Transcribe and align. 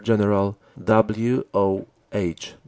General 0.03 0.57
W. 0.83 1.45
O. 1.53 1.85
H. 2.11 2.55